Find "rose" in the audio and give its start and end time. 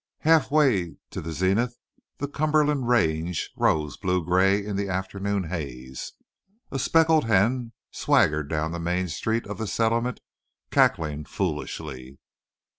3.55-3.97